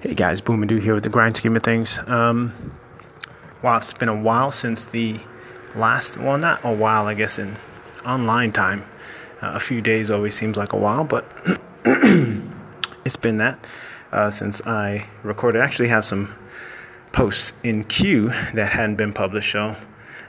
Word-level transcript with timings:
Hey 0.00 0.14
guys, 0.14 0.40
Boomadoo 0.40 0.80
here 0.80 0.94
with 0.94 1.04
the 1.04 1.08
Grind 1.08 1.36
Scheme 1.36 1.54
of 1.54 1.62
Things. 1.62 1.98
Um, 2.06 2.52
wow, 3.62 3.76
it's 3.76 3.92
been 3.92 4.08
a 4.08 4.14
while 4.14 4.50
since 4.50 4.86
the 4.86 5.20
last, 5.76 6.16
well, 6.16 6.38
not 6.38 6.60
a 6.64 6.72
while, 6.72 7.06
I 7.06 7.14
guess, 7.14 7.38
in 7.38 7.56
online 8.04 8.50
time. 8.50 8.84
Uh, 9.40 9.52
a 9.54 9.60
few 9.60 9.80
days 9.80 10.10
always 10.10 10.34
seems 10.34 10.56
like 10.56 10.72
a 10.72 10.76
while, 10.76 11.04
but 11.04 11.24
it's 13.04 13.16
been 13.20 13.36
that 13.36 13.64
uh, 14.10 14.30
since 14.30 14.60
I 14.66 15.06
recorded. 15.22 15.60
I 15.60 15.64
actually 15.64 15.88
have 15.88 16.04
some 16.04 16.34
posts 17.12 17.52
in 17.62 17.84
queue 17.84 18.28
that 18.54 18.72
hadn't 18.72 18.96
been 18.96 19.12
published, 19.12 19.52
so 19.52 19.76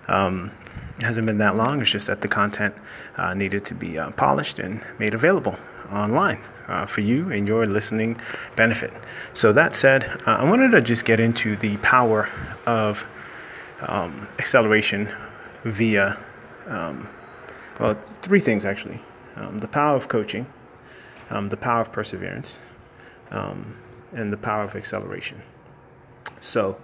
um, 0.08 0.52
it 0.98 1.04
hasn't 1.04 1.26
been 1.26 1.40
that 1.40 1.56
long. 1.56 1.82
It's 1.82 1.90
just 1.90 2.08
that 2.08 2.22
the 2.22 2.28
content 2.28 2.76
uh, 3.18 3.34
needed 3.34 3.66
to 3.66 3.74
be 3.74 3.98
uh, 3.98 4.12
polished 4.12 4.60
and 4.60 4.86
made 5.00 5.16
available 5.16 5.58
online 5.92 6.42
uh, 6.68 6.86
for 6.86 7.02
you 7.02 7.32
and 7.32 7.48
your 7.48 7.66
listening 7.66 8.20
benefit. 8.56 8.94
So, 9.34 9.52
that 9.54 9.74
said, 9.74 10.06
uh, 10.26 10.38
I 10.38 10.50
wanted 10.50 10.72
to 10.72 10.82
just 10.82 11.06
get 11.06 11.20
into 11.20 11.56
the 11.58 11.78
power 11.78 12.30
of 12.66 13.06
um, 13.82 14.28
acceleration 14.40 15.10
via, 15.64 16.18
um, 16.68 17.10
well, 17.80 17.96
three 18.22 18.40
things 18.40 18.66
actually 18.66 19.02
um, 19.36 19.60
the 19.60 19.68
power 19.68 19.96
of 19.96 20.08
coaching, 20.08 20.46
um, 21.30 21.50
the 21.50 21.58
power 21.58 21.82
of 21.82 21.92
perseverance, 21.92 22.60
um, 23.32 23.76
and 24.14 24.32
the 24.32 24.38
power 24.38 24.64
of 24.64 24.76
acceleration. 24.76 25.42
So, 26.40 26.78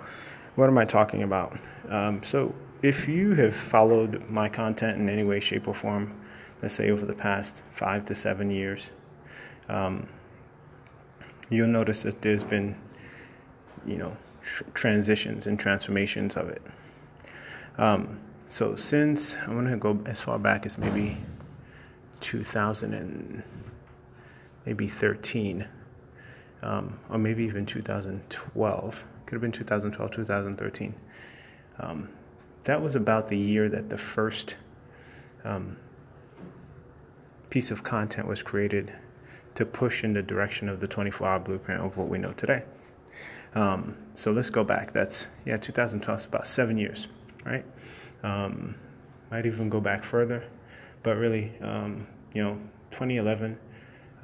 what 0.56 0.70
am 0.70 0.78
I 0.78 0.86
talking 0.86 1.24
about? 1.24 1.58
Um, 1.90 2.24
so, 2.24 2.56
if 2.82 3.08
you 3.08 3.34
have 3.36 3.56
followed 3.56 4.30
my 4.30 4.50
content 4.50 5.00
in 5.00 5.10
any 5.10 5.24
way, 5.24 5.40
shape, 5.40 5.68
or 5.68 5.74
form, 5.74 6.14
let's 6.62 6.74
say 6.74 6.90
over 6.90 7.06
the 7.06 7.14
past 7.14 7.62
five 7.70 8.06
to 8.06 8.16
seven 8.16 8.50
years, 8.50 8.92
um, 9.70 10.08
you'll 11.50 11.68
notice 11.68 12.04
that 12.04 12.22
there's 12.22 12.44
been, 12.44 12.76
you 13.86 13.98
know, 13.98 14.16
tr- 14.42 14.64
transitions 14.74 15.48
and 15.48 15.60
transformations 15.60 16.36
of 16.36 16.50
it. 16.50 16.62
Um, 17.78 18.20
so 18.48 18.76
since 18.76 19.36
I'm 19.36 19.68
to 19.68 19.78
go 19.78 20.00
as 20.06 20.22
far 20.22 20.40
back 20.40 20.66
as 20.66 20.78
maybe 20.78 21.18
2000 22.22 22.94
and 22.94 23.44
maybe 24.66 24.88
13, 24.88 25.68
um, 26.64 27.00
or 27.10 27.18
maybe 27.18 27.44
even 27.44 27.66
2012, 27.66 29.04
could 29.26 29.36
have 29.36 29.42
been 29.42 29.52
2012, 29.52 30.12
2013. 30.12 30.96
Um, 31.80 32.10
that 32.64 32.82
was 32.82 32.96
about 32.96 33.28
the 33.30 33.38
year 33.38 33.70
that 33.70 33.90
the 33.90 33.98
first 33.98 34.56
um, 35.44 35.78
piece 37.50 37.72
of 37.72 37.84
content 37.84 38.28
was 38.28 38.44
created 38.44 38.94
to 39.56 39.66
push 39.66 40.04
in 40.04 40.14
the 40.14 40.22
direction 40.22 40.70
of 40.70 40.80
the 40.80 40.88
24 40.88 41.28
hour 41.28 41.40
blueprint 41.40 41.82
of 41.82 41.98
what 41.98 42.10
we 42.10 42.18
know 42.18 42.34
today. 42.34 42.64
Um, 43.56 43.98
so 44.14 44.32
let's 44.32 44.50
go 44.50 44.64
back. 44.64 44.92
That's, 44.92 45.28
yeah, 45.46 45.58
2012 45.58 46.20
is 46.20 46.26
about 46.26 46.48
seven 46.48 46.78
years, 46.78 47.08
right? 47.46 47.66
Um, 48.24 48.76
might 49.32 49.46
even 49.46 49.70
go 49.70 49.80
back 49.80 50.04
further, 50.04 50.44
but 51.04 51.18
really, 51.18 51.54
um, 51.62 52.08
you 52.34 52.44
know, 52.44 52.60
2011 52.92 53.58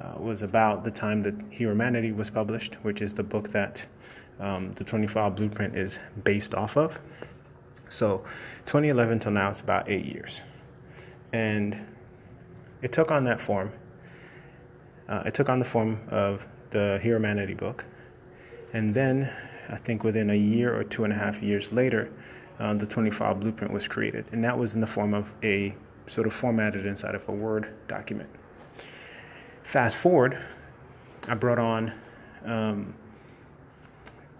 uh, 0.00 0.14
was 0.18 0.42
about 0.42 0.84
the 0.84 0.90
time 0.90 1.22
that 1.22 1.36
Heromanity 1.50 2.14
was 2.14 2.30
published, 2.30 2.74
which 2.82 3.02
is 3.02 3.14
the 3.14 3.22
book 3.22 3.50
that 3.50 3.86
um, 4.40 4.72
the 4.74 4.84
24 4.84 5.22
hour 5.22 5.30
blueprint 5.30 5.76
is 5.76 5.98
based 6.22 6.54
off 6.54 6.76
of. 6.76 7.00
So 7.88 8.24
2011 8.66 9.20
till 9.20 9.32
now, 9.32 9.50
it's 9.50 9.60
about 9.60 9.88
eight 9.88 10.04
years. 10.04 10.42
And 11.32 11.86
it 12.84 12.92
took 12.92 13.10
on 13.10 13.24
that 13.24 13.40
form 13.40 13.72
uh, 15.08 15.22
it 15.26 15.34
took 15.34 15.48
on 15.48 15.58
the 15.58 15.64
form 15.64 16.00
of 16.08 16.46
the 16.70 17.00
Heromanity 17.02 17.56
book. 17.56 17.84
And 18.72 18.94
then, 18.94 19.32
I 19.68 19.76
think 19.76 20.02
within 20.04 20.30
a 20.30 20.36
year 20.36 20.74
or 20.74 20.84
two 20.84 21.04
and 21.04 21.12
a 21.12 21.16
half 21.16 21.42
years 21.42 21.72
later, 21.72 22.10
uh, 22.58 22.74
the 22.74 22.86
25 22.86 23.40
blueprint 23.40 23.72
was 23.72 23.86
created. 23.86 24.26
And 24.32 24.42
that 24.44 24.58
was 24.58 24.74
in 24.74 24.80
the 24.80 24.86
form 24.86 25.14
of 25.14 25.32
a 25.42 25.74
sort 26.06 26.26
of 26.26 26.34
formatted 26.34 26.86
inside 26.86 27.14
of 27.14 27.28
a 27.28 27.32
Word 27.32 27.72
document. 27.88 28.28
Fast 29.62 29.96
forward, 29.96 30.42
I 31.28 31.34
brought 31.34 31.58
on 31.58 31.92
um, 32.44 32.94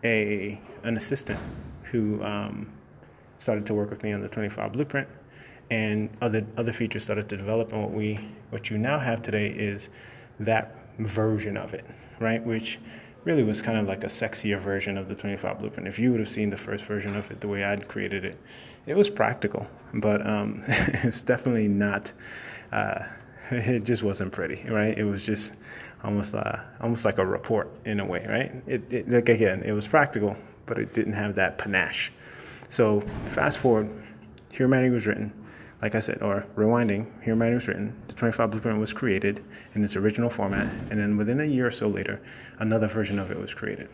a 0.02 0.60
an 0.82 0.98
assistant 0.98 1.40
who 1.84 2.22
um, 2.22 2.70
started 3.38 3.64
to 3.66 3.74
work 3.74 3.88
with 3.88 4.02
me 4.02 4.12
on 4.12 4.20
the 4.20 4.28
25 4.28 4.72
blueprint, 4.72 5.08
and 5.70 6.10
other 6.20 6.44
other 6.56 6.72
features 6.72 7.02
started 7.02 7.28
to 7.28 7.36
develop. 7.36 7.72
And 7.72 7.82
what 7.82 7.92
we 7.92 8.20
what 8.50 8.70
you 8.70 8.78
now 8.78 8.98
have 8.98 9.22
today 9.22 9.48
is 9.48 9.88
that 10.40 10.76
version 10.98 11.56
of 11.56 11.74
it, 11.74 11.84
right? 12.20 12.44
Which 12.44 12.78
really 13.24 13.42
was 13.42 13.62
kind 13.62 13.78
of 13.78 13.88
like 13.88 14.04
a 14.04 14.08
sexier 14.08 14.60
version 14.60 14.98
of 14.98 15.08
the 15.08 15.14
25 15.14 15.58
blueprint. 15.58 15.88
If 15.88 15.98
you 15.98 16.10
would 16.10 16.20
have 16.20 16.28
seen 16.28 16.50
the 16.50 16.56
first 16.56 16.84
version 16.84 17.16
of 17.16 17.30
it 17.30 17.40
the 17.40 17.48
way 17.48 17.64
I'd 17.64 17.88
created 17.88 18.24
it, 18.24 18.38
it 18.86 18.94
was 18.94 19.08
practical, 19.08 19.66
but 19.94 20.26
um, 20.26 20.62
it's 20.68 21.22
definitely 21.22 21.68
not. 21.68 22.12
Uh, 22.70 23.06
it 23.50 23.84
just 23.84 24.02
wasn't 24.02 24.32
pretty, 24.32 24.64
right? 24.68 24.96
It 24.96 25.04
was 25.04 25.24
just 25.24 25.52
almost 26.02 26.34
uh, 26.34 26.60
almost 26.80 27.04
like 27.04 27.18
a 27.18 27.26
report 27.26 27.70
in 27.84 28.00
a 28.00 28.04
way, 28.04 28.26
right? 28.28 28.52
It, 28.66 28.92
it 28.92 29.08
like 29.08 29.28
again, 29.28 29.62
it 29.62 29.72
was 29.72 29.88
practical, 29.88 30.36
but 30.66 30.78
it 30.78 30.92
didn't 30.92 31.14
have 31.14 31.34
that 31.36 31.58
panache. 31.58 32.12
So 32.68 33.00
fast 33.26 33.58
forward, 33.58 33.90
Heromanity 34.52 34.92
was 34.92 35.06
written 35.06 35.32
like 35.82 35.94
I 35.94 36.00
said, 36.00 36.22
or 36.22 36.46
rewinding, 36.56 37.06
here, 37.22 37.34
Heromanity 37.34 37.54
was 37.54 37.68
written, 37.68 37.94
the 38.08 38.14
25 38.14 38.50
Blueprint 38.50 38.78
was 38.78 38.92
created 38.92 39.44
in 39.74 39.84
its 39.84 39.96
original 39.96 40.30
format, 40.30 40.66
and 40.90 40.98
then 40.98 41.16
within 41.16 41.40
a 41.40 41.44
year 41.44 41.66
or 41.66 41.70
so 41.70 41.88
later, 41.88 42.20
another 42.58 42.86
version 42.86 43.18
of 43.18 43.30
it 43.30 43.38
was 43.38 43.52
created. 43.54 43.88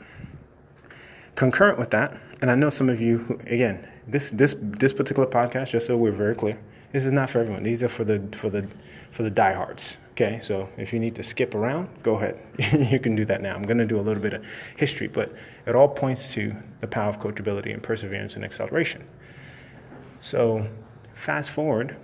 Concurrent 1.35 1.79
with 1.79 1.91
that, 1.91 2.19
and 2.41 2.51
I 2.51 2.55
know 2.55 2.71
some 2.71 2.89
of 2.89 3.01
you, 3.01 3.19
who, 3.19 3.35
again, 3.47 3.89
this 4.07 4.31
this 4.31 4.55
this 4.59 4.93
particular 4.93 5.29
podcast, 5.29 5.71
just 5.71 5.87
so 5.87 5.97
we're 5.97 6.13
very 6.13 6.35
clear, 6.35 6.59
this 6.93 7.05
is 7.05 7.13
not 7.13 7.31
for 7.31 7.39
everyone. 7.39 7.63
These 7.63 7.83
are 7.83 7.89
for 7.89 8.05
the 8.05 8.21
for 8.33 8.51
the 8.51 8.67
for 9.13 9.23
the 9.23 9.31
diehards. 9.31 9.97
Okay, 10.13 10.41
so 10.41 10.69
if 10.77 10.93
you 10.93 10.99
need 10.99 11.15
to 11.15 11.23
skip 11.23 11.55
around, 11.55 11.89
go 12.03 12.15
ahead. 12.15 12.39
you 12.91 12.99
can 12.99 13.15
do 13.17 13.25
that 13.25 13.41
now. 13.41 13.55
I'm 13.55 13.63
going 13.63 13.79
to 13.79 13.87
do 13.87 13.99
a 13.99 14.03
little 14.03 14.23
bit 14.23 14.35
of 14.35 14.45
history, 14.77 15.07
but 15.07 15.33
it 15.67 15.75
all 15.75 15.89
points 15.89 16.33
to 16.35 16.55
the 16.81 16.87
power 16.87 17.09
of 17.09 17.19
coachability 17.19 17.73
and 17.73 17.83
perseverance 17.83 18.37
and 18.37 18.45
acceleration. 18.45 19.05
So 20.19 20.69
Fast 21.21 21.51
forward 21.51 21.97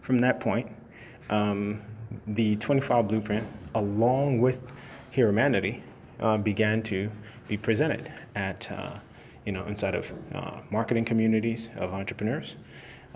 from 0.00 0.20
that 0.20 0.38
point, 0.38 0.70
um, 1.28 1.82
the 2.24 2.54
25 2.54 3.08
blueprint, 3.08 3.44
along 3.74 4.40
with 4.40 4.60
Heromanity, 5.12 5.80
uh, 6.20 6.36
began 6.36 6.84
to 6.84 7.10
be 7.48 7.56
presented 7.56 8.12
at, 8.36 8.70
uh, 8.70 9.00
you 9.44 9.50
know, 9.50 9.66
inside 9.66 9.96
of 9.96 10.12
uh, 10.32 10.60
marketing 10.70 11.04
communities 11.04 11.68
of 11.76 11.92
entrepreneurs. 11.92 12.54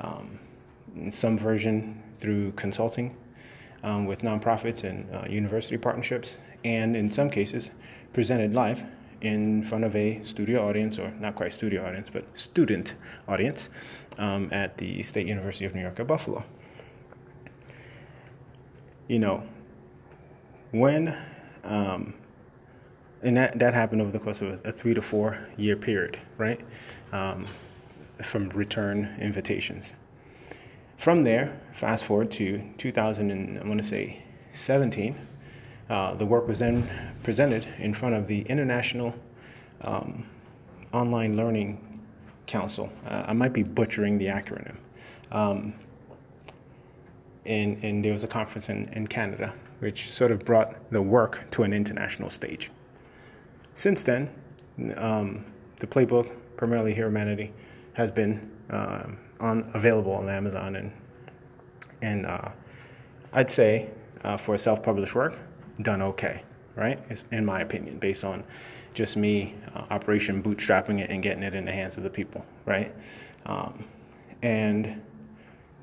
Um, 0.00 0.40
in 0.96 1.12
some 1.12 1.38
version 1.38 2.02
through 2.18 2.50
consulting 2.56 3.16
um, 3.84 4.06
with 4.06 4.22
nonprofits 4.22 4.82
and 4.82 5.08
uh, 5.14 5.28
university 5.28 5.78
partnerships, 5.78 6.36
and 6.64 6.96
in 6.96 7.12
some 7.12 7.30
cases 7.30 7.70
presented 8.12 8.54
live 8.54 8.82
in 9.20 9.62
front 9.62 9.84
of 9.84 9.94
a 9.94 10.22
studio 10.24 10.68
audience, 10.68 10.98
or 10.98 11.10
not 11.20 11.34
quite 11.34 11.52
studio 11.52 11.86
audience, 11.86 12.08
but 12.12 12.24
student 12.38 12.94
audience 13.28 13.68
um, 14.18 14.48
at 14.52 14.78
the 14.78 15.02
State 15.02 15.26
University 15.26 15.64
of 15.64 15.74
New 15.74 15.82
York 15.82 16.00
at 16.00 16.06
Buffalo. 16.06 16.44
You 19.08 19.18
know, 19.18 19.42
when, 20.70 21.16
um, 21.64 22.14
and 23.22 23.36
that, 23.36 23.58
that 23.58 23.74
happened 23.74 24.00
over 24.00 24.10
the 24.10 24.20
course 24.20 24.40
of 24.40 24.60
a, 24.64 24.68
a 24.68 24.72
three 24.72 24.94
to 24.94 25.02
four 25.02 25.46
year 25.56 25.76
period, 25.76 26.18
right? 26.38 26.60
Um, 27.12 27.46
from 28.22 28.48
return 28.50 29.16
invitations. 29.20 29.94
From 30.98 31.22
there, 31.22 31.58
fast 31.72 32.04
forward 32.04 32.30
to 32.32 32.62
2000, 32.76 33.30
and 33.30 33.58
I 33.58 33.66
want 33.66 33.80
to 33.80 33.86
say 33.86 34.22
17, 34.52 35.16
uh, 35.90 36.14
the 36.14 36.24
work 36.24 36.48
was 36.48 36.58
then 36.58 36.88
presented 37.22 37.66
in 37.78 37.92
front 37.92 38.14
of 38.14 38.26
the 38.26 38.40
International 38.42 39.14
um, 39.82 40.24
Online 40.92 41.36
Learning 41.36 42.00
Council. 42.46 42.90
Uh, 43.06 43.24
I 43.26 43.32
might 43.34 43.52
be 43.52 43.62
butchering 43.62 44.16
the 44.16 44.26
acronym. 44.26 44.76
Um, 45.30 45.74
and, 47.44 47.82
and 47.84 48.04
there 48.04 48.12
was 48.12 48.24
a 48.24 48.28
conference 48.28 48.68
in, 48.68 48.88
in 48.94 49.06
Canada 49.06 49.52
which 49.80 50.10
sort 50.10 50.30
of 50.30 50.44
brought 50.44 50.90
the 50.90 51.02
work 51.02 51.50
to 51.50 51.62
an 51.64 51.72
international 51.72 52.30
stage. 52.30 52.70
Since 53.74 54.02
then, 54.04 54.30
um, 54.96 55.44
the 55.78 55.86
playbook, 55.86 56.30
primarily 56.56 56.94
here 56.94 57.10
Heromanity, 57.10 57.50
has 57.94 58.10
been 58.10 58.50
uh, 58.70 59.06
on 59.40 59.70
available 59.74 60.12
on 60.12 60.28
Amazon, 60.28 60.76
and 60.76 60.92
and 62.02 62.26
uh, 62.26 62.50
I'd 63.32 63.50
say 63.50 63.90
uh, 64.22 64.36
for 64.36 64.56
self-published 64.56 65.14
work, 65.14 65.38
done 65.82 66.02
okay, 66.02 66.42
right? 66.76 66.98
In 67.30 67.44
my 67.44 67.60
opinion, 67.60 67.98
based 67.98 68.24
on 68.24 68.44
just 68.92 69.16
me 69.16 69.54
uh, 69.74 69.84
operation 69.90 70.42
bootstrapping 70.42 71.00
it 71.00 71.10
and 71.10 71.22
getting 71.22 71.42
it 71.42 71.54
in 71.54 71.64
the 71.64 71.72
hands 71.72 71.96
of 71.96 72.02
the 72.02 72.10
people, 72.10 72.44
right? 72.66 72.94
Um, 73.46 73.84
and 74.42 75.00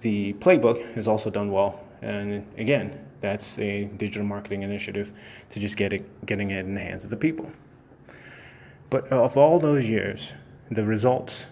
the 0.01 0.33
playbook 0.33 0.97
is 0.97 1.07
also 1.07 1.29
done 1.29 1.51
well. 1.51 1.83
And 2.01 2.45
again, 2.57 3.07
That's 3.19 3.57
a 3.57 3.85
digital 3.85 4.23
marketing 4.23 4.61
initiative 4.61 5.11
to 5.49 5.59
just 5.59 5.75
get 5.75 5.93
it, 5.93 6.25
getting 6.25 6.51
it 6.51 6.65
in 6.65 6.75
the 6.75 6.81
hands 6.81 7.03
of 7.03 7.09
the 7.09 7.17
people. 7.17 7.51
But 8.89 9.07
of 9.11 9.37
all 9.37 9.59
those 9.59 9.89
years, 9.89 10.33
the 10.69 10.85
results, 10.85 11.47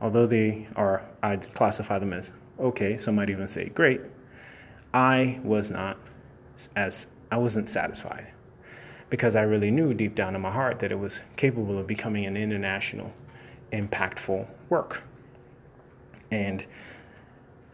although 0.00 0.26
they 0.26 0.68
are, 0.76 1.04
I'd 1.22 1.52
classify 1.54 1.98
them 1.98 2.12
as 2.12 2.32
okay, 2.58 2.96
some 2.96 3.16
might 3.16 3.30
even 3.30 3.48
say 3.48 3.68
great, 3.68 4.00
I 4.94 5.40
was 5.42 5.70
not 5.70 5.98
as, 6.74 7.06
I 7.30 7.38
wasn't 7.38 7.68
satisfied 7.68 8.28
because 9.10 9.36
I 9.36 9.42
really 9.42 9.70
knew 9.70 9.94
deep 9.94 10.14
down 10.14 10.34
in 10.34 10.40
my 10.40 10.50
heart 10.50 10.80
that 10.80 10.90
it 10.90 10.98
was 10.98 11.20
capable 11.36 11.78
of 11.78 11.86
becoming 11.86 12.26
an 12.26 12.36
international, 12.36 13.12
impactful 13.72 14.46
work. 14.68 15.02
And 16.30 16.66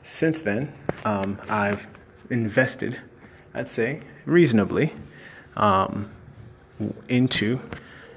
since 0.02 0.42
then, 0.42 0.72
um, 1.04 1.38
I've 1.48 1.86
invested, 2.30 3.00
I'd 3.54 3.68
say, 3.68 4.02
reasonably 4.26 4.92
um, 5.56 6.10
into 7.08 7.60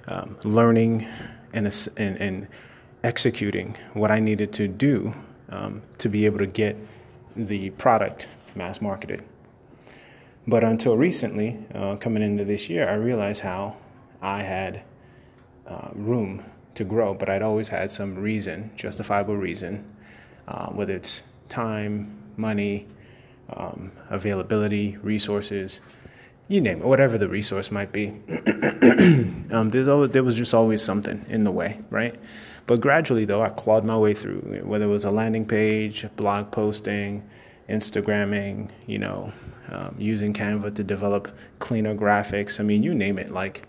um, 0.07 0.37
learning 0.43 1.07
and, 1.53 1.67
and, 1.97 2.17
and, 2.17 2.47
executing 3.03 3.77
what 3.93 4.09
I 4.09 4.19
needed 4.19 4.51
to 4.53 4.67
do 4.67 5.13
um, 5.49 5.83
to 5.99 6.09
be 6.09 6.25
able 6.25 6.39
to 6.39 6.47
get 6.47 6.75
the 7.35 7.69
product 7.71 8.27
mass 8.55 8.81
marketed. 8.81 9.23
But 10.47 10.63
until 10.63 10.95
recently, 10.95 11.65
uh, 11.73 11.95
coming 11.95 12.21
into 12.21 12.45
this 12.45 12.69
year, 12.69 12.87
I 12.87 12.93
realized 12.93 13.41
how 13.41 13.77
I 14.21 14.43
had 14.43 14.83
uh, 15.65 15.89
room 15.93 16.43
to 16.75 16.83
grow, 16.83 17.13
but 17.13 17.29
I'd 17.29 17.41
always 17.41 17.69
had 17.69 17.89
some 17.89 18.15
reason, 18.15 18.71
justifiable 18.75 19.35
reason, 19.35 19.89
uh, 20.47 20.67
whether 20.67 20.95
it's 20.95 21.23
time, 21.49 22.21
money, 22.37 22.87
um, 23.49 23.91
availability, 24.09 24.97
resources, 25.01 25.81
you 26.47 26.61
name 26.61 26.79
it, 26.79 26.85
whatever 26.85 27.17
the 27.17 27.27
resource 27.27 27.71
might 27.71 27.91
be. 27.91 28.09
um, 29.51 29.71
always, 29.87 30.11
there 30.11 30.23
was 30.23 30.37
just 30.37 30.53
always 30.53 30.81
something 30.81 31.25
in 31.27 31.43
the 31.43 31.51
way, 31.51 31.79
right? 31.89 32.15
But 32.67 32.81
gradually, 32.81 33.25
though, 33.25 33.41
I 33.41 33.49
clawed 33.49 33.83
my 33.83 33.97
way 33.97 34.13
through, 34.13 34.61
whether 34.63 34.85
it 34.85 34.89
was 34.89 35.05
a 35.05 35.11
landing 35.11 35.45
page, 35.45 36.05
blog 36.15 36.51
posting, 36.51 37.27
Instagramming, 37.69 38.69
you 38.85 38.99
know, 38.99 39.31
um, 39.69 39.95
using 39.97 40.33
Canva 40.33 40.75
to 40.75 40.83
develop 40.83 41.35
cleaner 41.59 41.95
graphics. 41.95 42.59
I 42.59 42.63
mean, 42.63 42.83
you 42.83 42.93
name 42.93 43.17
it. 43.17 43.31
Like, 43.31 43.63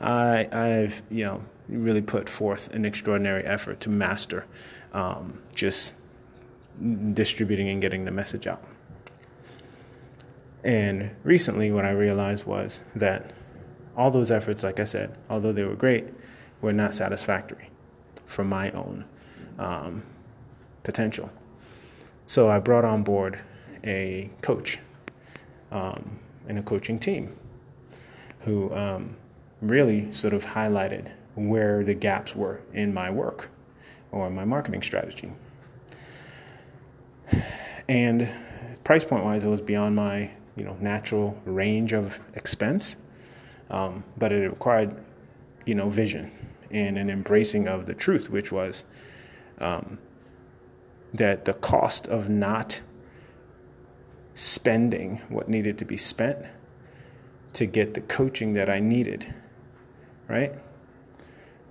I, 0.00 0.48
I've, 0.50 1.02
you 1.10 1.24
know, 1.24 1.44
really 1.68 2.02
put 2.02 2.28
forth 2.28 2.74
an 2.74 2.84
extraordinary 2.84 3.44
effort 3.44 3.80
to 3.80 3.90
master 3.90 4.46
um, 4.92 5.40
just 5.54 5.94
distributing 7.12 7.68
and 7.68 7.80
getting 7.80 8.04
the 8.04 8.10
message 8.10 8.46
out. 8.46 8.62
And 10.62 11.14
recently, 11.24 11.70
what 11.70 11.84
I 11.84 11.90
realized 11.90 12.46
was 12.46 12.80
that 12.96 13.32
all 13.96 14.10
those 14.10 14.30
efforts, 14.30 14.62
like 14.62 14.80
I 14.80 14.84
said, 14.84 15.16
although 15.28 15.52
they 15.52 15.64
were 15.64 15.76
great, 15.76 16.08
were 16.62 16.72
not 16.72 16.94
satisfactory 16.94 17.70
for 18.24 18.44
my 18.44 18.70
own 18.72 19.04
um, 19.58 20.02
potential. 20.82 21.30
So 22.26 22.48
I 22.48 22.58
brought 22.58 22.84
on 22.84 23.02
board 23.02 23.38
a 23.84 24.30
coach 24.40 24.78
um, 25.70 26.18
and 26.48 26.58
a 26.58 26.62
coaching 26.62 26.98
team 26.98 27.36
who 28.40 28.72
um, 28.74 29.16
really 29.60 30.10
sort 30.12 30.32
of 30.32 30.44
highlighted 30.44 31.10
where 31.34 31.84
the 31.84 31.94
gaps 31.94 32.34
were 32.34 32.60
in 32.72 32.94
my 32.94 33.10
work 33.10 33.50
or 34.12 34.30
my 34.30 34.44
marketing 34.44 34.82
strategy. 34.82 35.32
And 37.88 38.28
price 38.84 39.04
point 39.04 39.24
wise, 39.24 39.44
it 39.44 39.48
was 39.48 39.60
beyond 39.60 39.96
my 39.96 40.30
you 40.56 40.64
know 40.64 40.76
natural 40.80 41.38
range 41.44 41.92
of 41.92 42.18
expense, 42.34 42.96
um, 43.70 44.04
but 44.16 44.32
it 44.32 44.48
required 44.48 44.96
you 45.66 45.74
know 45.74 45.88
vision 45.88 46.30
and 46.70 46.96
an 46.96 47.10
embracing 47.10 47.68
of 47.68 47.86
the 47.86 47.94
truth, 47.94 48.30
which 48.30 48.52
was 48.52 48.84
um, 49.58 49.98
that 51.14 51.44
the 51.44 51.54
cost 51.54 52.08
of 52.08 52.28
not 52.28 52.82
spending 54.34 55.22
what 55.28 55.48
needed 55.48 55.78
to 55.78 55.84
be 55.84 55.96
spent 55.96 56.44
to 57.52 57.66
get 57.66 57.94
the 57.94 58.00
coaching 58.00 58.52
that 58.54 58.68
I 58.68 58.80
needed, 58.80 59.32
right, 60.28 60.52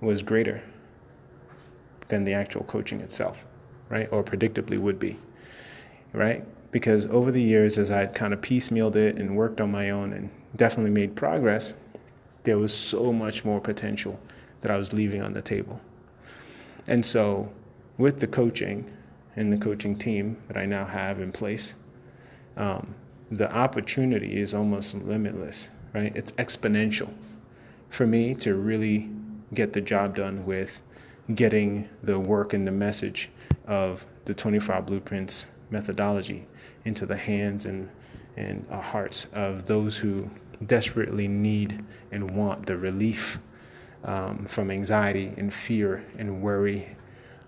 was 0.00 0.22
greater 0.22 0.62
than 2.08 2.24
the 2.24 2.32
actual 2.32 2.64
coaching 2.64 3.00
itself, 3.00 3.44
right, 3.90 4.08
or 4.10 4.24
predictably 4.24 4.78
would 4.78 4.98
be, 4.98 5.18
right? 6.14 6.42
Because 6.70 7.06
over 7.06 7.30
the 7.30 7.42
years, 7.42 7.76
as 7.76 7.90
I'd 7.90 8.14
kind 8.14 8.32
of 8.32 8.40
piecemealed 8.40 8.96
it 8.96 9.16
and 9.16 9.36
worked 9.36 9.60
on 9.60 9.70
my 9.70 9.90
own 9.90 10.14
and 10.14 10.30
definitely 10.56 10.90
made 10.90 11.14
progress, 11.14 11.74
there 12.44 12.58
was 12.58 12.76
so 12.76 13.12
much 13.12 13.44
more 13.44 13.60
potential 13.60 14.18
that 14.62 14.70
I 14.70 14.76
was 14.76 14.94
leaving 14.94 15.22
on 15.22 15.34
the 15.34 15.42
table. 15.42 15.80
And 16.86 17.04
so, 17.04 17.52
with 17.98 18.20
the 18.20 18.26
coaching, 18.26 18.90
in 19.36 19.50
the 19.50 19.56
coaching 19.56 19.96
team 19.96 20.36
that 20.48 20.56
I 20.56 20.66
now 20.66 20.84
have 20.84 21.20
in 21.20 21.32
place, 21.32 21.74
um, 22.56 22.94
the 23.30 23.52
opportunity 23.52 24.36
is 24.36 24.54
almost 24.54 24.94
limitless, 24.94 25.70
right? 25.92 26.16
It's 26.16 26.32
exponential 26.32 27.12
for 27.88 28.06
me 28.06 28.34
to 28.34 28.54
really 28.54 29.10
get 29.52 29.72
the 29.72 29.80
job 29.80 30.16
done 30.16 30.44
with 30.44 30.82
getting 31.34 31.88
the 32.02 32.18
work 32.18 32.52
and 32.52 32.66
the 32.66 32.72
message 32.72 33.30
of 33.66 34.04
the 34.24 34.34
25 34.34 34.86
blueprints 34.86 35.46
methodology 35.70 36.46
into 36.84 37.06
the 37.06 37.16
hands 37.16 37.66
and 37.66 37.88
and 38.36 38.66
hearts 38.68 39.26
of 39.32 39.66
those 39.66 39.96
who 39.96 40.28
desperately 40.66 41.28
need 41.28 41.84
and 42.10 42.28
want 42.32 42.66
the 42.66 42.76
relief 42.76 43.38
um, 44.02 44.44
from 44.46 44.70
anxiety 44.70 45.32
and 45.36 45.54
fear 45.54 46.04
and 46.18 46.42
worry 46.42 46.96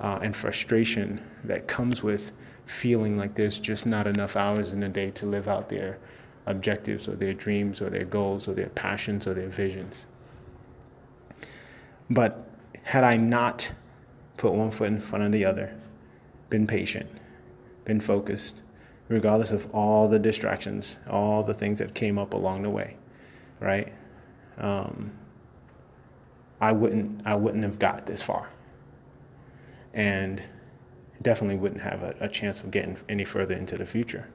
uh, 0.00 0.18
and 0.22 0.36
frustration 0.36 1.20
that 1.44 1.66
comes 1.66 2.02
with 2.02 2.32
feeling 2.66 3.16
like 3.16 3.34
there's 3.34 3.58
just 3.58 3.86
not 3.86 4.06
enough 4.06 4.36
hours 4.36 4.72
in 4.72 4.82
a 4.82 4.88
day 4.88 5.10
to 5.12 5.26
live 5.26 5.48
out 5.48 5.68
their 5.68 5.98
objectives 6.46 7.08
or 7.08 7.16
their 7.16 7.34
dreams 7.34 7.80
or 7.80 7.90
their 7.90 8.04
goals 8.04 8.48
or 8.48 8.54
their 8.54 8.68
passions 8.70 9.26
or 9.26 9.34
their 9.34 9.48
visions. 9.48 10.06
But 12.10 12.48
had 12.82 13.04
I 13.04 13.16
not 13.16 13.72
put 14.36 14.52
one 14.52 14.70
foot 14.70 14.88
in 14.88 15.00
front 15.00 15.24
of 15.24 15.32
the 15.32 15.44
other, 15.44 15.74
been 16.50 16.66
patient, 16.66 17.08
been 17.84 18.00
focused, 18.00 18.62
regardless 19.08 19.50
of 19.50 19.72
all 19.74 20.08
the 20.08 20.18
distractions, 20.18 20.98
all 21.08 21.42
the 21.42 21.54
things 21.54 21.78
that 21.78 21.94
came 21.94 22.18
up 22.18 22.32
along 22.34 22.62
the 22.62 22.70
way, 22.70 22.96
right? 23.60 23.92
Um, 24.58 25.12
I 26.60 26.72
wouldn't 26.72 27.26
I 27.26 27.34
wouldn't 27.34 27.64
have 27.64 27.78
got 27.78 28.06
this 28.06 28.22
far 28.22 28.48
and 29.96 30.42
definitely 31.22 31.56
wouldn't 31.56 31.80
have 31.80 32.02
a, 32.02 32.14
a, 32.20 32.28
chance 32.28 32.60
of 32.60 32.70
getting 32.70 32.96
any 33.08 33.24
further 33.24 33.54
into 33.54 33.76
the 33.76 33.86
future. 33.86 34.28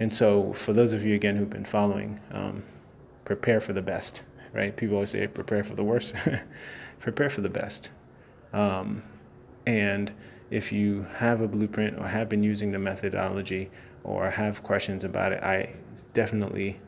And 0.00 0.12
so, 0.12 0.54
for 0.54 0.72
those 0.72 0.94
of 0.94 1.04
you 1.04 1.14
again 1.14 1.36
who've 1.36 1.50
been 1.50 1.64
following, 1.64 2.18
um, 2.32 2.64
prepare 3.24 3.60
for 3.60 3.74
the 3.74 3.82
best, 3.82 4.24
right? 4.52 4.74
People 4.74 4.96
always 4.96 5.10
say 5.10 5.26
prepare 5.28 5.62
for 5.62 5.74
the 5.74 5.84
worst, 5.84 6.16
prepare 6.98 7.28
for 7.28 7.42
the 7.42 7.50
best. 7.50 7.90
Um, 8.54 9.02
and 9.66 10.12
if 10.50 10.72
you 10.72 11.02
have 11.16 11.42
a 11.42 11.48
blueprint 11.48 11.98
or 11.98 12.06
have 12.06 12.28
been 12.28 12.42
using 12.42 12.72
the 12.72 12.78
methodology 12.78 13.70
or 14.02 14.30
have 14.30 14.62
questions 14.62 15.04
about 15.04 15.32
it, 15.32 15.42
I 15.42 15.76
definitely 16.14 16.80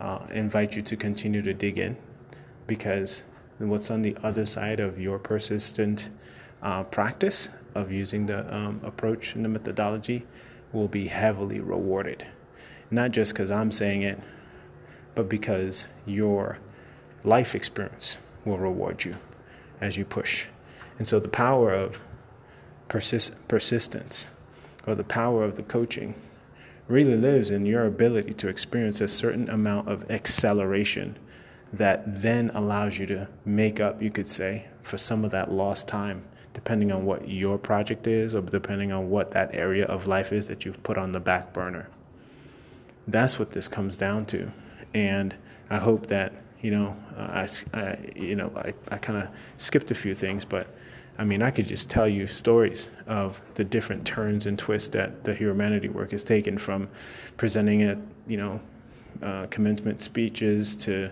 uh, 0.00 0.26
invite 0.30 0.76
you 0.76 0.82
to 0.82 0.96
continue 0.96 1.42
to 1.42 1.52
dig 1.52 1.78
in 1.78 1.96
because 2.68 3.24
what's 3.58 3.90
on 3.90 4.02
the 4.02 4.16
other 4.22 4.46
side 4.46 4.78
of 4.78 4.98
your 4.98 5.18
persistent 5.18 6.08
uh, 6.62 6.84
practice 6.84 7.48
of 7.74 7.92
using 7.92 8.26
the 8.26 8.54
um, 8.54 8.80
approach 8.82 9.34
and 9.34 9.44
the 9.44 9.48
methodology 9.48 10.26
will 10.72 10.88
be 10.88 11.06
heavily 11.06 11.60
rewarded. 11.60 12.26
Not 12.90 13.12
just 13.12 13.32
because 13.32 13.50
I'm 13.50 13.70
saying 13.70 14.02
it, 14.02 14.18
but 15.14 15.28
because 15.28 15.86
your 16.06 16.58
life 17.24 17.54
experience 17.54 18.18
will 18.44 18.58
reward 18.58 19.04
you 19.04 19.16
as 19.80 19.96
you 19.96 20.04
push. 20.04 20.46
And 20.98 21.06
so 21.06 21.18
the 21.18 21.28
power 21.28 21.72
of 21.72 22.00
persist- 22.88 23.48
persistence 23.48 24.28
or 24.86 24.94
the 24.94 25.04
power 25.04 25.44
of 25.44 25.56
the 25.56 25.62
coaching 25.62 26.14
really 26.88 27.16
lives 27.16 27.50
in 27.50 27.66
your 27.66 27.86
ability 27.86 28.34
to 28.34 28.48
experience 28.48 29.00
a 29.00 29.08
certain 29.08 29.48
amount 29.48 29.88
of 29.88 30.10
acceleration 30.10 31.16
that 31.72 32.22
then 32.22 32.50
allows 32.52 32.98
you 32.98 33.06
to 33.06 33.28
make 33.44 33.78
up, 33.78 34.02
you 34.02 34.10
could 34.10 34.26
say, 34.26 34.66
for 34.82 34.98
some 34.98 35.24
of 35.24 35.30
that 35.30 35.52
lost 35.52 35.86
time 35.86 36.24
depending 36.60 36.92
on 36.92 37.06
what 37.06 37.26
your 37.26 37.56
project 37.56 38.06
is 38.06 38.34
or 38.34 38.42
depending 38.42 38.92
on 38.92 39.08
what 39.08 39.30
that 39.30 39.54
area 39.54 39.86
of 39.86 40.06
life 40.06 40.30
is 40.30 40.46
that 40.46 40.66
you've 40.66 40.82
put 40.82 40.98
on 40.98 41.10
the 41.12 41.18
back 41.18 41.54
burner. 41.54 41.88
That's 43.08 43.38
what 43.38 43.52
this 43.52 43.66
comes 43.66 43.96
down 43.96 44.26
to. 44.26 44.52
And 44.92 45.34
I 45.70 45.78
hope 45.78 46.08
that, 46.08 46.34
you 46.60 46.70
know, 46.70 46.94
uh, 47.16 47.46
I, 47.72 47.96
you 48.14 48.36
know, 48.36 48.52
I, 48.54 48.74
I 48.90 48.98
kind 48.98 49.22
of 49.22 49.30
skipped 49.56 49.90
a 49.90 49.94
few 49.94 50.14
things, 50.14 50.44
but 50.44 50.66
I 51.16 51.24
mean, 51.24 51.42
I 51.42 51.50
could 51.50 51.66
just 51.66 51.88
tell 51.88 52.06
you 52.06 52.26
stories 52.26 52.90
of 53.06 53.40
the 53.54 53.64
different 53.64 54.06
turns 54.06 54.44
and 54.44 54.58
twists 54.58 54.90
that 54.90 55.24
the 55.24 55.34
Heromanity 55.34 55.90
work 55.90 56.10
has 56.10 56.22
taken 56.22 56.58
from 56.58 56.90
presenting 57.38 57.80
it, 57.80 57.96
you 58.26 58.36
know, 58.36 58.60
uh, 59.22 59.46
commencement 59.46 60.02
speeches 60.02 60.76
to 60.76 61.10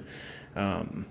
um, 0.56 1.06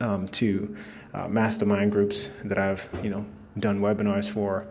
um, 0.00 0.28
to 0.28 0.76
uh, 1.14 1.28
mastermind 1.28 1.92
groups 1.92 2.30
that 2.44 2.58
I've 2.58 2.88
you 3.02 3.10
know 3.10 3.24
done 3.58 3.80
webinars 3.80 4.28
for, 4.28 4.66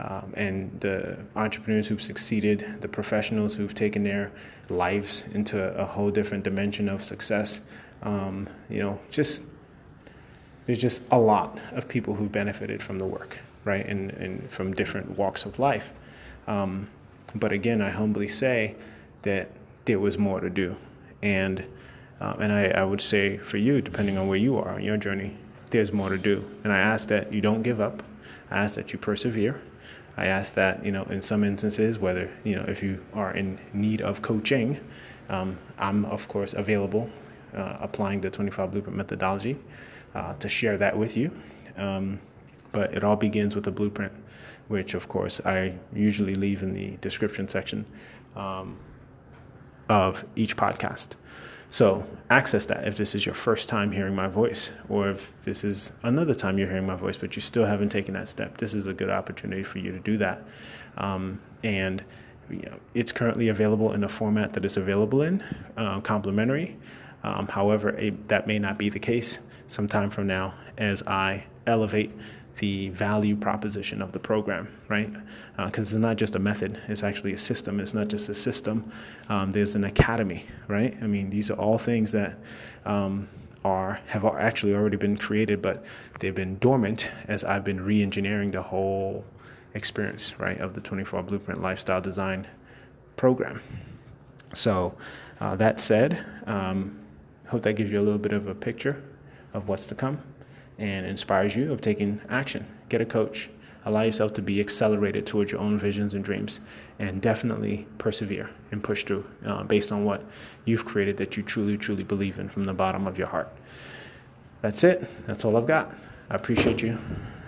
um, 0.00 0.32
and 0.36 0.80
the 0.80 1.18
entrepreneurs 1.36 1.86
who've 1.86 2.02
succeeded, 2.02 2.66
the 2.80 2.88
professionals 2.88 3.54
who've 3.54 3.74
taken 3.74 4.02
their 4.02 4.32
lives 4.68 5.24
into 5.32 5.62
a 5.78 5.84
whole 5.84 6.10
different 6.10 6.44
dimension 6.44 6.88
of 6.88 7.04
success. 7.04 7.60
Um, 8.02 8.48
you 8.68 8.80
know, 8.80 8.98
just 9.10 9.42
there's 10.66 10.78
just 10.78 11.02
a 11.10 11.18
lot 11.18 11.58
of 11.72 11.88
people 11.88 12.14
who 12.14 12.28
benefited 12.28 12.82
from 12.82 12.98
the 12.98 13.06
work, 13.06 13.38
right, 13.64 13.86
and, 13.86 14.10
and 14.12 14.50
from 14.50 14.72
different 14.72 15.16
walks 15.18 15.44
of 15.44 15.58
life. 15.58 15.90
Um, 16.46 16.88
but 17.34 17.52
again, 17.52 17.80
I 17.80 17.90
humbly 17.90 18.28
say 18.28 18.76
that 19.22 19.50
there 19.84 19.98
was 19.98 20.18
more 20.18 20.40
to 20.40 20.50
do, 20.50 20.76
and 21.22 21.64
um, 22.20 22.40
and 22.40 22.52
I, 22.52 22.68
I 22.68 22.84
would 22.84 23.00
say 23.00 23.38
for 23.38 23.56
you, 23.56 23.80
depending 23.80 24.16
on 24.16 24.28
where 24.28 24.38
you 24.38 24.56
are 24.56 24.74
on 24.74 24.82
your 24.82 24.96
journey, 24.96 25.36
there's 25.72 25.92
more 25.92 26.08
to 26.08 26.18
do. 26.18 26.48
And 26.64 26.72
I 26.72 26.78
ask 26.78 27.08
that 27.08 27.32
you 27.32 27.40
don't 27.40 27.62
give 27.62 27.80
up. 27.80 28.02
I 28.50 28.58
ask 28.58 28.74
that 28.76 28.92
you 28.92 28.98
persevere. 28.98 29.60
I 30.16 30.26
ask 30.26 30.54
that, 30.54 30.84
you 30.84 30.92
know, 30.92 31.04
in 31.04 31.20
some 31.20 31.42
instances, 31.42 31.98
whether, 31.98 32.30
you 32.44 32.54
know, 32.54 32.64
if 32.64 32.82
you 32.82 33.00
are 33.14 33.34
in 33.34 33.58
need 33.72 34.02
of 34.02 34.22
coaching, 34.22 34.78
um, 35.28 35.58
I'm, 35.78 36.04
of 36.04 36.28
course, 36.28 36.52
available 36.52 37.10
uh, 37.54 37.78
applying 37.80 38.20
the 38.20 38.30
25 38.30 38.70
Blueprint 38.70 38.96
methodology 38.96 39.58
uh, 40.14 40.34
to 40.34 40.48
share 40.48 40.76
that 40.78 40.96
with 40.96 41.16
you. 41.16 41.30
Um, 41.76 42.20
but 42.72 42.94
it 42.94 43.04
all 43.04 43.16
begins 43.16 43.54
with 43.54 43.66
a 43.66 43.70
blueprint, 43.70 44.12
which, 44.68 44.94
of 44.94 45.08
course, 45.08 45.40
I 45.44 45.74
usually 45.94 46.34
leave 46.34 46.62
in 46.62 46.72
the 46.74 46.96
description 47.00 47.48
section 47.48 47.84
um, 48.36 48.78
of 49.88 50.24
each 50.36 50.56
podcast. 50.56 51.16
So 51.72 52.04
access 52.28 52.66
that 52.66 52.86
if 52.86 52.98
this 52.98 53.14
is 53.14 53.24
your 53.24 53.34
first 53.34 53.66
time 53.66 53.92
hearing 53.92 54.14
my 54.14 54.28
voice, 54.28 54.72
or 54.90 55.08
if 55.08 55.32
this 55.40 55.64
is 55.64 55.90
another 56.02 56.34
time 56.34 56.58
you're 56.58 56.68
hearing 56.68 56.84
my 56.84 56.96
voice, 56.96 57.16
but 57.16 57.34
you 57.34 57.40
still 57.40 57.64
haven't 57.64 57.88
taken 57.88 58.12
that 58.12 58.28
step. 58.28 58.58
This 58.58 58.74
is 58.74 58.86
a 58.86 58.92
good 58.92 59.08
opportunity 59.08 59.62
for 59.64 59.78
you 59.78 59.90
to 59.90 59.98
do 59.98 60.18
that. 60.18 60.42
Um, 60.98 61.40
and 61.64 62.04
you 62.50 62.60
know, 62.60 62.78
it's 62.92 63.10
currently 63.10 63.48
available 63.48 63.94
in 63.94 64.04
a 64.04 64.08
format 64.10 64.52
that 64.52 64.66
is 64.66 64.76
available 64.76 65.22
in, 65.22 65.42
uh, 65.78 66.02
complimentary. 66.02 66.76
Um, 67.24 67.48
however, 67.48 67.98
that 68.26 68.46
may 68.46 68.58
not 68.58 68.76
be 68.76 68.90
the 68.90 69.00
case 69.00 69.38
sometime 69.66 70.10
from 70.10 70.26
now 70.26 70.52
as 70.76 71.02
I 71.06 71.44
elevate 71.66 72.10
the 72.56 72.90
value 72.90 73.36
proposition 73.36 74.02
of 74.02 74.12
the 74.12 74.18
program, 74.18 74.68
right? 74.88 75.12
Because 75.56 75.92
uh, 75.92 75.96
it's 75.96 76.00
not 76.00 76.16
just 76.16 76.34
a 76.34 76.38
method, 76.38 76.78
it's 76.88 77.02
actually 77.02 77.32
a 77.32 77.38
system. 77.38 77.80
It's 77.80 77.94
not 77.94 78.08
just 78.08 78.28
a 78.28 78.34
system, 78.34 78.90
um, 79.28 79.52
there's 79.52 79.74
an 79.74 79.84
academy, 79.84 80.44
right? 80.68 80.94
I 81.02 81.06
mean, 81.06 81.30
these 81.30 81.50
are 81.50 81.58
all 81.58 81.78
things 81.78 82.12
that 82.12 82.38
um, 82.84 83.28
are 83.64 84.00
have 84.06 84.24
actually 84.24 84.74
already 84.74 84.96
been 84.96 85.16
created, 85.16 85.62
but 85.62 85.84
they've 86.20 86.34
been 86.34 86.58
dormant 86.58 87.08
as 87.28 87.44
I've 87.44 87.64
been 87.64 87.82
re 87.82 88.02
engineering 88.02 88.50
the 88.50 88.62
whole 88.62 89.24
experience, 89.74 90.38
right, 90.38 90.58
of 90.58 90.74
the 90.74 90.80
24 90.80 91.22
Blueprint 91.22 91.62
Lifestyle 91.62 92.00
Design 92.00 92.46
program. 93.16 93.60
So, 94.54 94.94
uh, 95.40 95.56
that 95.56 95.80
said, 95.80 96.24
um, 96.46 96.98
hope 97.46 97.62
that 97.62 97.74
gives 97.74 97.90
you 97.90 97.98
a 97.98 98.02
little 98.02 98.18
bit 98.18 98.32
of 98.32 98.48
a 98.48 98.54
picture 98.54 99.02
of 99.54 99.68
what's 99.68 99.86
to 99.86 99.94
come 99.94 100.20
and 100.78 101.06
inspires 101.06 101.54
you 101.54 101.72
of 101.72 101.80
taking 101.80 102.20
action. 102.28 102.66
Get 102.88 103.00
a 103.00 103.06
coach. 103.06 103.50
Allow 103.84 104.02
yourself 104.02 104.32
to 104.34 104.42
be 104.42 104.60
accelerated 104.60 105.26
towards 105.26 105.50
your 105.50 105.60
own 105.60 105.78
visions 105.78 106.14
and 106.14 106.24
dreams, 106.24 106.60
and 107.00 107.20
definitely 107.20 107.86
persevere 107.98 108.48
and 108.70 108.82
push 108.82 109.02
through 109.04 109.26
uh, 109.44 109.64
based 109.64 109.90
on 109.90 110.04
what 110.04 110.24
you've 110.64 110.84
created 110.84 111.16
that 111.16 111.36
you 111.36 111.42
truly, 111.42 111.76
truly 111.76 112.04
believe 112.04 112.38
in 112.38 112.48
from 112.48 112.64
the 112.64 112.72
bottom 112.72 113.08
of 113.08 113.18
your 113.18 113.26
heart. 113.26 113.52
That's 114.60 114.84
it. 114.84 115.08
That's 115.26 115.44
all 115.44 115.56
I've 115.56 115.66
got. 115.66 115.92
I 116.30 116.36
appreciate 116.36 116.80
you. 116.80 116.96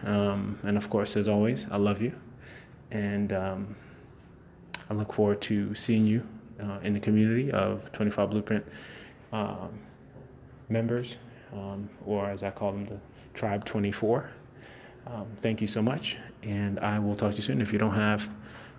Um, 0.04 0.58
and 0.64 0.76
of 0.76 0.90
course, 0.90 1.16
as 1.16 1.28
always, 1.28 1.68
I 1.70 1.76
love 1.76 2.02
you. 2.02 2.12
And 2.90 3.32
um, 3.32 3.76
I 4.90 4.94
look 4.94 5.12
forward 5.12 5.40
to 5.42 5.74
seeing 5.74 6.06
you 6.06 6.26
uh, 6.60 6.78
in 6.82 6.94
the 6.94 7.00
community 7.00 7.50
of 7.52 7.90
25 7.92 8.30
Blueprint 8.30 8.66
um, 9.32 9.78
members, 10.68 11.18
um, 11.52 11.88
or 12.04 12.28
as 12.28 12.42
I 12.42 12.50
call 12.50 12.72
them, 12.72 12.86
the 12.86 12.98
Tribe 13.34 13.64
24. 13.64 14.30
Um, 15.06 15.26
thank 15.40 15.60
you 15.60 15.66
so 15.66 15.82
much, 15.82 16.16
and 16.42 16.80
I 16.80 16.98
will 16.98 17.14
talk 17.14 17.32
to 17.32 17.36
you 17.36 17.42
soon. 17.42 17.60
If 17.60 17.72
you 17.72 17.78
don't 17.78 17.94
have 17.94 18.28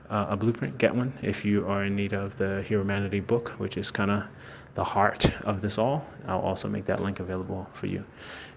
uh, 0.10 0.28
a 0.30 0.38
blueprint, 0.38 0.78
get 0.78 0.96
one. 0.96 1.14
If 1.22 1.46
you 1.46 1.68
are 1.68 1.84
in 1.84 1.96
need 1.96 2.14
of 2.14 2.36
the 2.38 2.66
Heromanity 2.68 3.26
book, 3.26 3.50
which 3.58 3.78
is 3.78 3.92
kind 3.92 4.10
of 4.10 4.24
the 4.74 4.84
heart 4.84 5.32
of 5.44 5.62
this 5.62 5.78
all, 5.78 6.06
I'll 6.28 6.40
also 6.40 6.68
make 6.68 6.86
that 6.86 7.02
link 7.02 7.20
available 7.20 7.68
for 7.74 7.88
you 7.88 8.06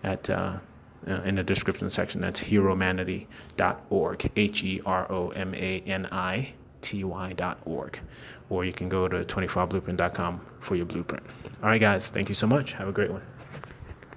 at 0.03 0.31
uh, 0.31 0.59
uh, 1.07 1.21
in 1.23 1.37
the 1.37 1.43
description 1.43 1.89
section. 1.91 2.21
That's 2.21 2.43
heromanity.org, 2.43 4.33
H 4.37 4.65
E 4.65 4.81
R 4.85 5.11
O 5.13 5.31
M 5.31 5.55
A 5.55 5.81
N 5.81 6.09
I 6.11 6.53
T 6.81 7.05
Y.org. 7.05 8.01
Or 8.51 8.65
you 8.65 8.73
can 8.73 8.89
go 8.89 9.09
to 9.09 9.25
25blueprint.com 9.25 10.41
for 10.61 10.75
your 10.75 10.87
blueprint. 10.87 11.25
All 11.63 11.69
right, 11.69 11.81
guys, 11.81 12.09
thank 12.09 12.29
you 12.29 12.35
so 12.35 12.47
much. 12.47 12.73
Have 12.73 12.89
a 12.89 12.93
great 12.93 13.11
one. 13.11 13.23